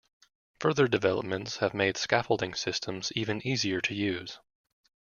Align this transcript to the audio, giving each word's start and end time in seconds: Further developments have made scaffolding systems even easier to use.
Further 0.59 0.87
developments 0.87 1.57
have 1.57 1.75
made 1.75 1.95
scaffolding 1.95 2.55
systems 2.55 3.11
even 3.15 3.45
easier 3.45 3.81
to 3.81 3.93
use. 3.93 4.39